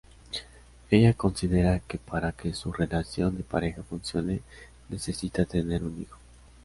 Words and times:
Ella 0.89 1.13
considera 1.13 1.77
que 1.79 1.99
para 1.99 2.31
que 2.31 2.55
su 2.55 2.73
relación 2.73 3.37
de 3.37 3.43
pareja 3.43 3.83
funcione, 3.83 4.41
necesita 4.89 5.45
tener 5.45 5.83
un 5.83 6.01
hijo. 6.01 6.17